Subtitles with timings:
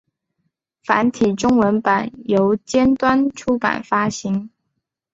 [0.83, 4.49] 繁体中文版由尖端出版发行。